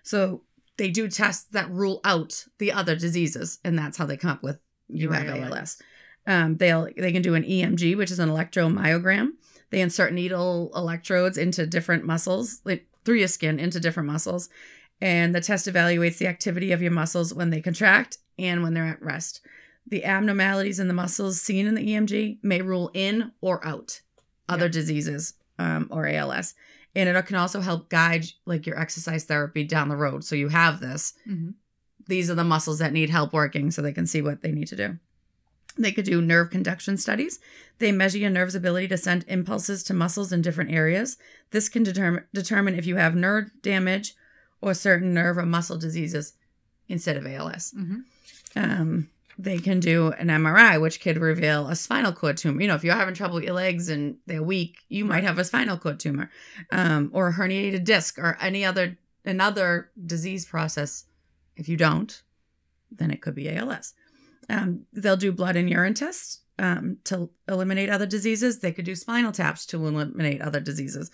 [0.02, 0.42] So
[0.76, 4.42] they do tests that rule out the other diseases, and that's how they come up
[4.42, 5.52] with you Your have ALS.
[5.52, 5.82] ALS.
[6.26, 9.30] Um, they'll they can do an EMG, which is an electromyogram.
[9.70, 14.48] They insert needle electrodes into different muscles, like through your skin into different muscles,
[15.00, 18.84] and the test evaluates the activity of your muscles when they contract and when they're
[18.84, 19.40] at rest.
[19.86, 24.00] The abnormalities in the muscles seen in the EMG may rule in or out
[24.48, 26.54] other diseases um, or ALS.
[26.94, 30.24] And it can also help guide like your exercise therapy down the road.
[30.24, 31.14] So you have this.
[31.24, 31.50] hmm
[32.06, 34.68] These are the muscles that need help working so they can see what they need
[34.68, 34.98] to do.
[35.76, 37.40] They could do nerve conduction studies.
[37.78, 41.16] They measure your nerve's ability to send impulses to muscles in different areas.
[41.50, 44.14] This can determine determine if you have nerve damage
[44.60, 46.34] or certain nerve or muscle diseases
[46.88, 47.72] instead of ALS.
[47.72, 48.00] hmm
[48.54, 52.60] Um, they can do an MRI, which could reveal a spinal cord tumor.
[52.60, 55.38] You know, if you're having trouble with your legs and they're weak, you might have
[55.38, 56.30] a spinal cord tumor,
[56.70, 61.04] um, or a herniated disc, or any other another disease process.
[61.56, 62.22] If you don't,
[62.90, 63.94] then it could be ALS.
[64.48, 68.60] Um, they'll do blood and urine tests um, to eliminate other diseases.
[68.60, 71.10] They could do spinal taps to eliminate other diseases.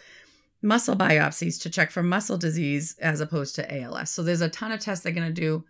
[0.62, 4.10] Muscle biopsies to check for muscle disease as opposed to ALS.
[4.10, 5.64] So there's a ton of tests they're going to do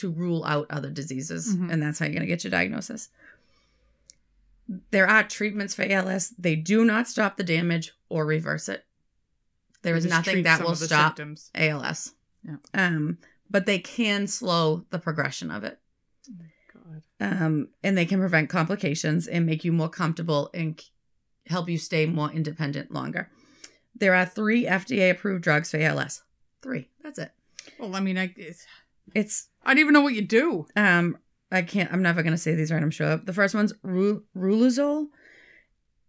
[0.00, 1.72] to rule out other diseases, Mhm.
[1.72, 3.08] and that's how you're going to get your diagnosis.
[4.92, 6.30] There are treatments for ALS.
[6.38, 8.84] They do not stop the damage or reverse it.
[9.82, 11.50] There is nothing that will stop symptoms.
[11.54, 12.14] ALS.
[12.44, 12.56] Yeah.
[12.74, 13.18] Um,
[13.50, 15.78] but they can slow the progression of it.
[16.72, 17.02] God.
[17.18, 20.80] Um, and they can prevent complications and make you more comfortable and
[21.46, 23.28] help you stay more independent longer.
[23.94, 26.22] There are three FDA approved drugs for ALS.
[26.62, 26.88] Three.
[27.02, 27.32] That's it.
[27.78, 28.32] Well, I mean, I
[29.14, 30.66] it's, I don't even know what you do.
[30.76, 31.18] um
[31.52, 33.16] I can't I'm never gonna say these right, I'm sure.
[33.16, 35.06] The first one's Ru- Riluzole.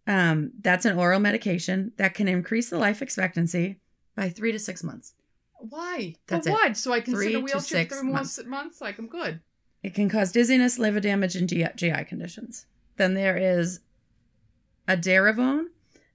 [0.06, 3.80] Um, that's an oral medication that can increase the life expectancy
[4.16, 5.14] by three to six months.
[5.60, 6.16] Why?
[6.26, 6.52] That's For it.
[6.54, 6.76] what?
[6.76, 8.38] So I can Three sit in a to wheelchair six three more months.
[8.38, 8.48] months.
[8.50, 8.80] months.
[8.80, 9.40] Like I'm good.
[9.82, 12.66] It can cause dizziness, liver damage, and GI, GI conditions.
[12.96, 13.80] Then there is
[14.88, 15.66] Edaravone.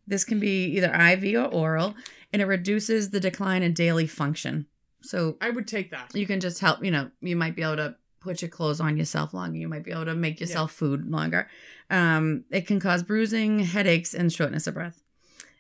[0.05, 1.95] This can be either IV or oral,
[2.31, 4.67] and it reduces the decline in daily function.
[5.01, 6.13] So I would take that.
[6.13, 8.97] you can just help, you know, you might be able to put your clothes on
[8.97, 9.57] yourself longer.
[9.57, 11.47] You might be able to make yourself food longer.
[11.89, 15.01] Um, it can cause bruising, headaches, and shortness of breath.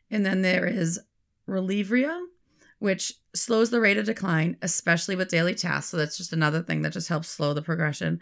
[0.09, 0.99] And then there is
[1.47, 2.25] Relyvrio,
[2.79, 5.91] which slows the rate of decline, especially with daily tasks.
[5.91, 8.19] So that's just another thing that just helps slow the progression.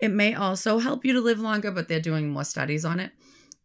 [0.00, 3.12] It may also help you to live longer, but they're doing more studies on it.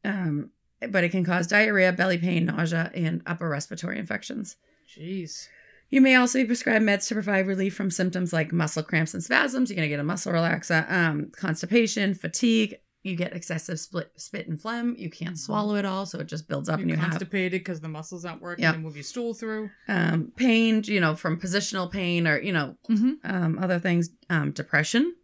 [0.03, 0.51] Um,
[0.89, 4.55] but it can cause diarrhea, belly pain, nausea, and upper respiratory infections.
[4.87, 5.47] Jeez.
[5.89, 9.23] You may also be prescribed meds to provide relief from symptoms like muscle cramps and
[9.23, 9.69] spasms.
[9.69, 12.75] You're going to get a muscle relaxer, um, constipation, fatigue.
[13.01, 14.93] You get excessive split, spit and phlegm.
[14.97, 15.39] You can't Mhm.
[15.39, 18.25] swallow it all, so it just builds up, and You're you constipated because the muscles
[18.25, 18.75] aren't working Yep.
[18.75, 19.71] and move your stool through.
[19.87, 20.83] um, pain.
[20.85, 23.11] You know, from positional pain or you know Mm-hmm.
[23.23, 25.15] um, other things, um, depression,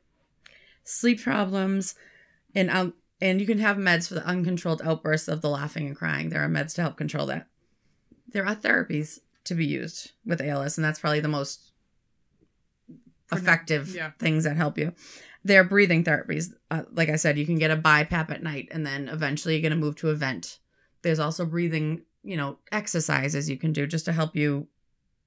[0.84, 1.96] sleep problems,
[2.56, 5.96] and um, and you can have meds for the uncontrolled outbursts of the laughing and
[5.98, 6.30] crying.
[6.30, 7.48] There are meds to help control that.
[8.32, 11.72] There are therapies to be used with ALS, and that's probably the most
[13.32, 14.12] effective yeah.
[14.20, 14.94] things that help you.
[15.44, 16.54] There are breathing therapies.
[16.70, 19.62] Uh, like I said, you can get a BiPAP at night, and then eventually you're
[19.62, 20.60] going to move to a vent.
[21.02, 24.68] There's also breathing, you know, exercises you can do just to help you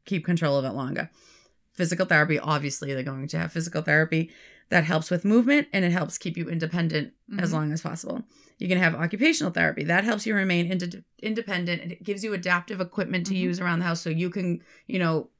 [0.04, 1.10] keep control of it longer.
[1.72, 4.30] Physical therapy, obviously, they're going to have physical therapy
[4.70, 7.52] that helps with movement and it helps keep you independent as Mhm.
[7.54, 8.22] long as possible.
[8.58, 12.34] You can have occupational therapy that helps you remain ind- independent and it gives you
[12.34, 13.38] adaptive equipment to Mhm.
[13.40, 15.30] use around the house so you can, you know,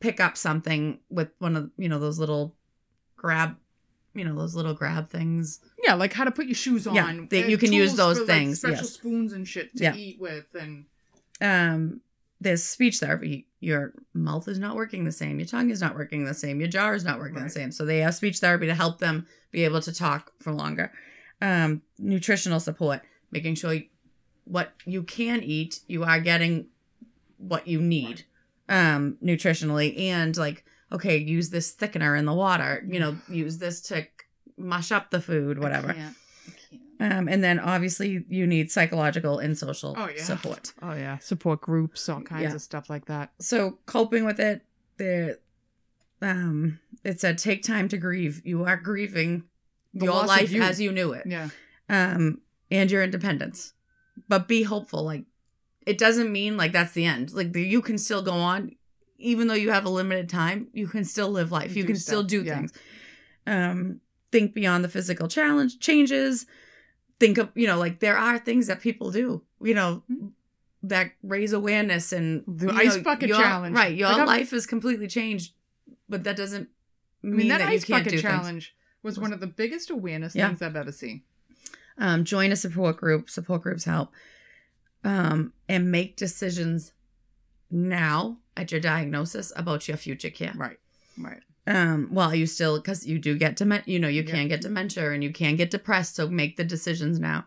[0.00, 2.54] pick up something with one of you know those little
[3.16, 3.56] grab,
[4.14, 5.60] you know, those little grab things.
[5.84, 6.94] Yeah, like how to put your shoes on.
[6.94, 8.92] Yeah, they- you can use those for, like, things, special yes.
[8.92, 9.94] spoons and shit to Yeah.
[9.96, 10.84] eat with, and
[11.40, 12.00] Um,
[12.40, 13.46] there's speech therapy.
[13.60, 15.38] Your mouth is not working the same.
[15.38, 16.60] Your tongue is not working the same.
[16.60, 17.72] Your jaw is not working the same.
[17.72, 20.92] So they have speech therapy to help them be able to talk for longer.
[21.40, 23.78] Um, nutritional support, making sure
[24.44, 26.66] what you can eat, you are getting
[27.38, 28.24] what you need
[28.68, 32.84] um, nutritionally, and like okay, use this thickener in the water.
[32.88, 34.06] You know, use this to
[34.56, 35.90] mush up the food, whatever.
[35.90, 36.16] I can't.
[36.46, 36.82] I can't.
[36.98, 40.22] Um, and then obviously you need psychological and social Oh, yeah.
[40.22, 40.72] support.
[40.80, 42.54] Oh yeah, support groups, all kinds Yeah.
[42.54, 43.32] of stuff like that.
[43.40, 44.62] so coping with it
[44.96, 45.38] the
[46.22, 49.44] um it said take time to grieve you are grieving
[49.92, 50.62] The your life you.
[50.62, 51.48] as you knew it Yeah.
[51.90, 53.74] um and your independence
[54.26, 55.24] but be hopeful like
[55.86, 58.74] it doesn't mean like that's the end like you can still go on
[59.18, 61.96] even though you have a limited time you can still live life You you can
[61.96, 62.54] still do yeah.
[62.56, 62.72] things
[63.46, 64.00] um
[64.32, 66.46] think beyond the physical challenge changes
[67.18, 70.32] think of you know like there are things that people do you know Mhm.
[70.82, 73.74] that raise awareness and The ice know, bucket your- challenge.
[73.74, 75.52] right your Like, life is completely changed
[76.08, 76.68] but that doesn't
[77.24, 79.90] I mean, mean, that, that, ice bucket do things challenge was one of the biggest
[79.90, 80.48] awareness Yeah.
[80.48, 81.22] things I've ever seen.
[81.98, 84.12] um, join a support group support groups help
[85.04, 86.92] um, and make decisions
[87.70, 90.78] now at your diagnosis about your future care Right.
[91.18, 91.42] Right.
[91.66, 94.34] Um while you still because you do get dementia you know you Yeah.
[94.34, 97.44] can get dementia and you can get depressed so make the decisions now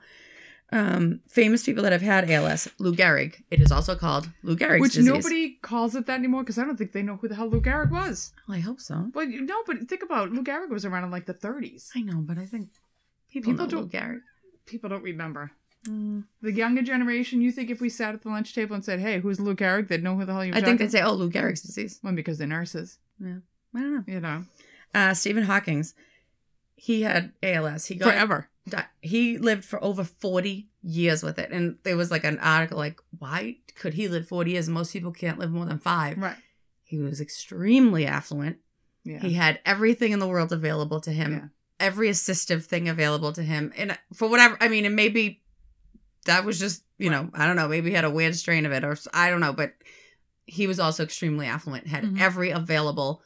[0.71, 4.81] um famous people that have had als lou gehrig it is also called lou gehrig's
[4.81, 7.35] Which disease nobody calls it that anymore because I don't think they know who the
[7.35, 8.33] hell Lou Gehrig was.
[8.47, 10.33] well, i hope so Well, you know, but think about it.
[10.33, 11.89] Lou Gehrig was around in like the 30s.
[11.95, 12.69] i know but i think
[13.31, 14.21] people, People know lou don't- gehrig
[14.73, 15.49] People don't remember.
[15.87, 16.25] Mm.
[16.43, 19.19] The younger generation, you think if we sat at the lunch table and said, "Hey,
[19.21, 21.29] who's Lou Gehrig?" they'd know who the hell you i think they'd say oh lou
[21.31, 22.99] gehrig's disease Well, because they're nurses,
[23.75, 24.45] i don't know you know,
[24.93, 25.93] uh stephen hawking's
[26.75, 28.49] he had als he got forever.
[28.67, 32.77] di- he lived for over 40 years with it and there was like an article
[32.77, 36.37] like why could he live 40 years most people can't live more than five Right.
[36.83, 38.57] he was extremely affluent
[39.03, 39.19] Yeah.
[39.19, 41.47] he had everything in the world available to him Yeah.
[41.87, 45.41] every assistive thing available to him and for whatever i mean and maybe
[46.25, 48.71] that was just you know i don't know maybe he had a weird strain of
[48.71, 49.73] it or I don't know but
[50.45, 52.19] he was also extremely affluent had Mhm.
[52.21, 53.21] every available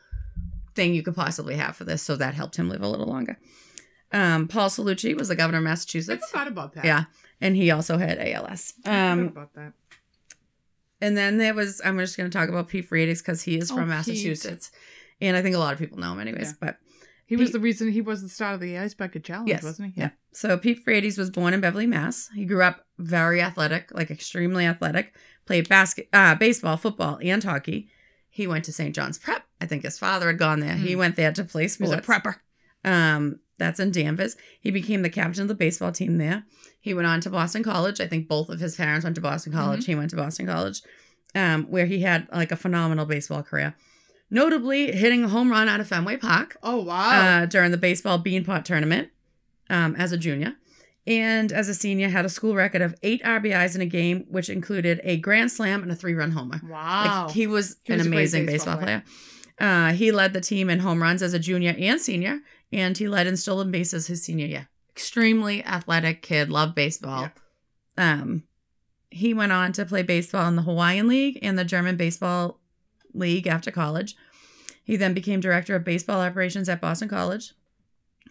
[0.76, 3.38] thing you could possibly have for this so that helped him live a little longer
[4.12, 6.24] Um, Paul Cellucci was the governor of Massachusetts.
[6.28, 6.86] I forgot about that.
[6.86, 7.06] Yeah,
[7.42, 8.74] and he also had ALS.
[8.86, 9.74] I Um, about that.
[11.02, 13.72] and then there was I'm just going to talk about Pete Friedrichs because he is
[13.72, 13.90] Oh, from Pete.
[13.90, 14.72] Massachusetts,
[15.20, 16.50] and I think a lot of people know him anyways.
[16.50, 16.54] Yeah.
[16.60, 16.78] But
[17.26, 19.64] He was Pete- the reason he was the start of the Ice Bucket Challenge, yes,
[19.64, 20.02] wasn't he?
[20.02, 20.10] Yeah.
[20.32, 22.30] So Pete Friedrichs was born in Beverly, Mass.
[22.36, 25.16] He grew up very athletic, like extremely athletic.
[25.46, 27.90] Played basket, uh, baseball, football, and hockey.
[28.34, 28.96] He went to St.
[28.96, 29.44] John's Prep.
[29.62, 30.74] I think his father had gone there.
[30.76, 31.00] He Hmm.
[31.00, 32.38] went there to play He was a prepper.
[32.84, 34.36] Um, that's in Danvers.
[34.60, 36.44] He became the captain of the baseball team there.
[36.82, 38.02] He went on to Boston College.
[38.02, 39.86] I think both of his parents went to Boston College.
[39.86, 40.82] He went to Boston College,
[41.36, 43.76] um, where he had like a phenomenal baseball career.
[44.32, 47.42] Notably, hitting a home run out of Fenway Park Oh wow.
[47.44, 49.10] uh, during the baseball beanpot tournament
[49.70, 50.56] um, as a junior.
[51.06, 54.50] And as a senior, had a school record of eight RBIs in a game, which
[54.50, 56.62] included a grand slam and a three-run homer.
[56.68, 57.26] wow.
[57.26, 59.04] Like he was He an was amazing baseball baseball, player.
[59.60, 62.40] Uh, he led the team in home runs as a junior and senior,
[62.72, 64.70] and he led in stolen bases his senior year.
[64.92, 67.30] Extremely athletic kid, loved baseball.
[67.98, 68.44] Um,
[69.12, 72.60] he went on to play baseball in the Hawaiian League and the German Baseball
[73.14, 74.16] League after college.
[74.84, 77.54] He then became director of baseball operations at Boston College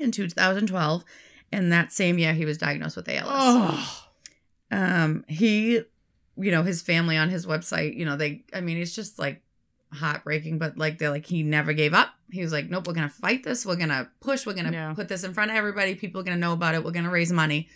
[0.01, 1.05] in 2012,
[1.53, 4.05] and that same year he was diagnosed with ALS oh.
[4.71, 5.83] um he
[6.37, 9.43] you know his family on his website you know they i mean it's just like
[9.93, 12.15] heartbreaking but like they're like he never gave up.
[12.31, 13.67] He was like nope we're gonna fight this.
[13.67, 14.47] We're gonna push.
[14.47, 14.95] We're gonna Yeah.
[14.95, 15.95] put this in front of everybody.
[15.95, 16.83] People are gonna know about it.
[16.83, 17.69] We're gonna raise money.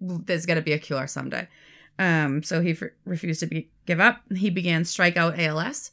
[0.00, 1.46] There's gotta be a cure someday.
[1.98, 4.22] Um so he f- refused to be, give up.
[4.34, 5.92] He began strikeout als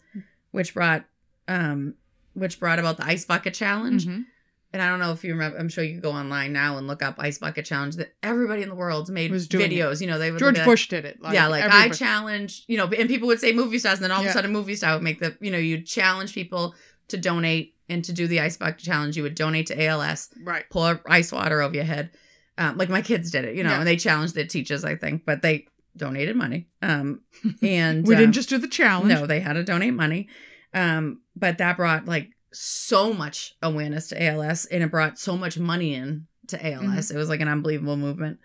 [0.49, 1.05] which brought
[1.47, 1.93] um
[2.34, 4.07] which brought about the ice bucket challenge.
[4.07, 4.25] Mhm.
[4.73, 5.57] And I don't know if you remember.
[5.57, 7.95] I'm sure you go online now and look up Ice Bucket Challenge.
[7.97, 9.99] That everybody in the world's made videos.
[10.01, 11.21] You know, they would George like, Bush did it.
[11.21, 12.63] Like, yeah, like I everybody- challenge.
[12.67, 14.75] You know, and people would say movie stars, and then all of a sudden, movie
[14.75, 15.36] star would make the.
[15.41, 16.73] You know, you challenge people
[17.10, 19.17] to donate and to do the Ice Bucket Challenge.
[19.17, 20.63] You would donate to ALS, right.
[20.71, 22.12] pour ice water over your head.
[22.57, 23.55] Um, like my kids did it.
[23.55, 23.79] You know, Yeah.
[23.79, 26.67] and they challenged their teachers, I think, but they donated money.
[26.81, 27.21] Um,
[27.62, 29.10] and We didn't just do the challenge.
[29.10, 30.29] no, they had to donate money.
[30.73, 35.57] Um, but that brought like so much awareness to ALS and it brought so much
[35.57, 36.85] money in to ALS.
[36.85, 37.15] Mm-hmm.
[37.15, 38.39] It was like an unbelievable movement.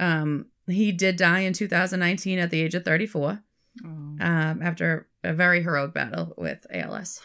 [0.00, 3.42] Um, he did die in 2019 at the age of 34
[3.84, 7.22] Oh, um, after a very heroic battle with ALS.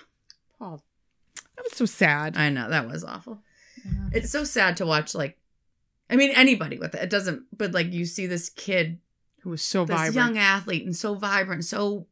[0.58, 0.82] Paul.
[1.56, 2.38] That was so sad.
[2.38, 3.42] I know that was awful.
[3.84, 4.10] Yeah.
[4.14, 5.14] It's so sad to watch.
[5.14, 5.38] Like,
[6.10, 7.04] I mean, anybody with it.
[7.04, 7.44] It doesn't.
[7.56, 9.00] But like, you see this kid
[9.42, 10.16] Who was so this vibrant.
[10.16, 12.08] young athlete and so vibrant, so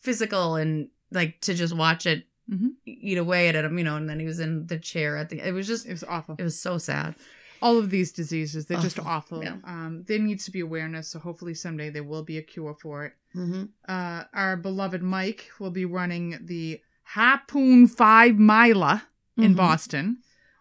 [0.00, 2.72] physical, and like to just watch it Mhm.
[2.84, 3.96] eat away at him, you know.
[3.96, 5.40] And then he was in the chair at the.
[5.40, 5.86] It was just.
[5.86, 6.36] It was awful.
[6.38, 7.14] It was so sad.
[7.62, 9.42] All of these diseases, they're just Awful, awful.
[9.44, 9.56] yeah.
[9.64, 13.06] Um, there needs to be awareness, so hopefully someday there will be a cure for
[13.06, 13.12] it.
[13.34, 13.64] Mm-hmm.
[13.88, 16.80] Uh, our beloved Mike will be running the
[17.14, 19.02] Harpoon Five Miler
[19.38, 19.56] in Mhm.
[19.56, 20.18] Boston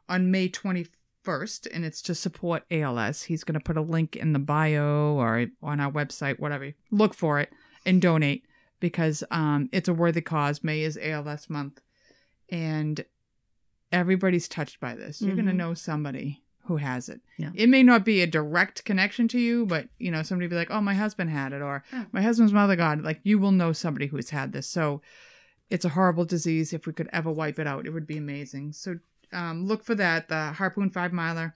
[0.07, 3.23] on May 21st, and it's to support ALS.
[3.23, 6.73] He's going to put a link in the bio or on our website, whatever.
[6.91, 7.51] Look for it
[7.85, 8.45] and donate
[8.83, 10.61] because um, it's a worthy cause.
[10.61, 11.79] May is ALS month,
[12.49, 13.05] and
[13.93, 15.21] everybody's touched by this.
[15.21, 17.21] You're going to know somebody who has it.
[17.37, 17.51] Yeah.
[17.55, 20.69] It may not be a direct connection to you, but you know, somebody be like,
[20.69, 21.85] "Oh, my husband had it," or.
[22.11, 24.67] "My husband's mother got it." Like you will know somebody who's had this.
[24.67, 25.01] So
[25.69, 26.73] it's a horrible disease.
[26.73, 28.73] If we could ever wipe it out, it would be amazing.
[28.73, 28.99] So
[29.31, 31.53] um, look for that, the Harpoon Five Miler,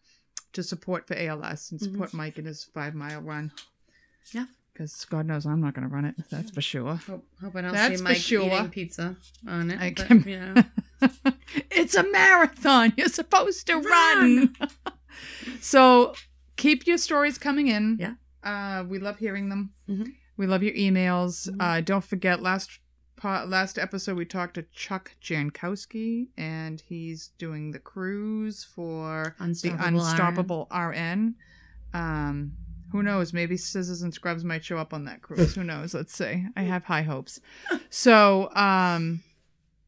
[0.53, 3.51] to support for ALS and support Mike in his five mile run.
[3.53, 4.37] Mm-hmm.
[4.37, 4.45] Yeah.
[4.77, 6.13] Because God knows I'm not going to run it.
[6.29, 6.95] That's for sure.
[6.97, 8.43] Hope, hope I don't That's see Mike sure.
[8.45, 9.15] eating pizza
[9.47, 9.81] on it.
[9.81, 10.63] I but, can- you know.
[11.71, 12.93] it's a marathon.
[12.95, 14.55] You're supposed to run.
[15.61, 16.13] so
[16.57, 17.97] keep your stories coming in.
[17.99, 18.13] Yeah.
[18.43, 19.71] Uh, we love hearing them.
[19.89, 20.13] Mhm.
[20.37, 21.49] We love your emails.
[21.49, 21.55] Mhm.
[21.59, 22.79] Uh, don't forget last
[23.15, 29.81] po- last episode we talked to Chuck Jankowski and he's doing the cruise for Unstoppable.
[29.81, 31.35] the Unstoppable RN.
[31.95, 32.51] Um,
[32.97, 33.31] who knows?
[33.31, 35.53] Maybe Scissors and Scrubs might show up on that cruise.
[35.53, 35.93] who knows?
[35.93, 36.47] Let's see.
[36.55, 37.39] I have high hopes.
[37.91, 39.21] So, um,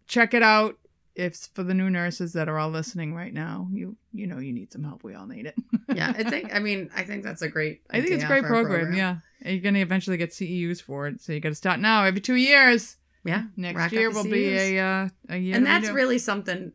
[0.07, 0.77] check it out.
[1.15, 4.53] If for the new nurses that are all listening right now, you you know you
[4.53, 5.03] need some help.
[5.03, 5.55] We all need it.
[5.93, 6.55] yeah, I think.
[6.55, 7.81] I mean, I think that's a great.
[7.89, 11.07] I think it's a great for program, Yeah, And you're gonna eventually get CEUs for
[11.07, 12.05] it, so you got to start now.
[12.05, 12.97] Every two years.
[13.25, 13.45] yeah.
[13.57, 15.57] Next Rack year will be a uh, a year.
[15.57, 15.93] and that's do.
[15.93, 16.73] really something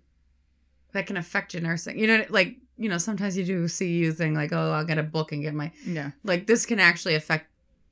[0.93, 1.99] that can affect your nursing.
[1.99, 5.03] You know, like you know, sometimes you do CU thing like, oh, I'll get a
[5.03, 7.47] book and get my yeah, like this can actually affect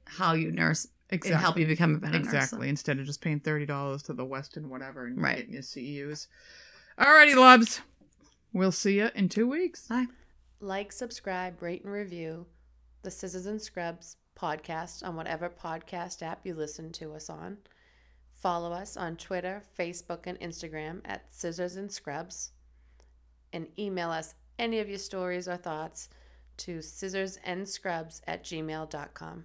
[0.06, 1.32] how you nurse exactly.
[1.32, 2.34] and help you become a better Exactly.
[2.38, 2.44] nurse.
[2.44, 2.68] Exactly.
[2.68, 5.36] Instead of just paying thirty dollars to the Westin whatever and Right.
[5.36, 6.26] getting your CEUs.
[6.98, 7.80] Alrighty, loves.
[8.52, 9.86] We'll see you in two weeks.
[9.88, 10.06] Bye.
[10.60, 12.46] Like, subscribe, rate, and review
[13.02, 17.58] the Scissors and Scrubs podcast on whatever podcast app you listen to us on.
[18.30, 22.50] Follow us on Twitter, Facebook, and Instagram at Scissors and Scrubs.
[23.52, 26.08] And email us any of your stories or thoughts
[26.58, 29.44] to scissorsandscrubs at gmail.com.